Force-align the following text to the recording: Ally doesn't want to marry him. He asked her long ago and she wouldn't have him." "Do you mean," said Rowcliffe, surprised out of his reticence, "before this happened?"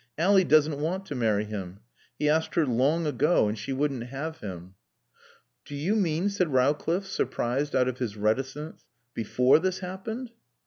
Ally 0.17 0.41
doesn't 0.41 0.79
want 0.79 1.05
to 1.05 1.13
marry 1.13 1.43
him. 1.43 1.81
He 2.17 2.27
asked 2.27 2.55
her 2.55 2.65
long 2.65 3.05
ago 3.05 3.47
and 3.47 3.55
she 3.55 3.71
wouldn't 3.71 4.05
have 4.05 4.39
him." 4.39 4.73
"Do 5.63 5.75
you 5.75 5.95
mean," 5.95 6.27
said 6.29 6.51
Rowcliffe, 6.51 7.05
surprised 7.05 7.75
out 7.75 7.87
of 7.87 7.99
his 7.99 8.17
reticence, 8.17 8.81
"before 9.13 9.59
this 9.59 9.77
happened?" 9.77 10.31